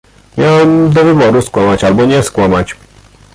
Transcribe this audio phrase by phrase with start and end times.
[0.37, 2.75] "Miałem do wyboru skłamać albo nie skłamać."